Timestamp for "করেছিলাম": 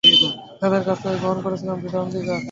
1.45-1.75